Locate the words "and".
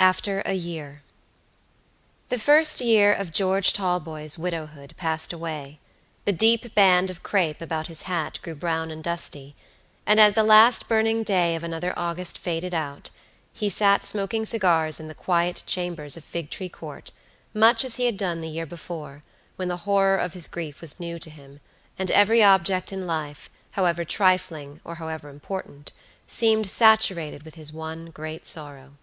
8.90-9.02, 10.04-10.20, 21.98-22.10